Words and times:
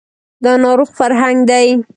دا 0.43 0.53
ناروغ 0.63 0.89
فرهنګ 0.99 1.37
دی 1.49 1.67